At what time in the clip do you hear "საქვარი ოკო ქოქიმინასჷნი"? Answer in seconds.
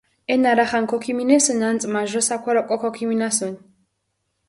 2.29-3.53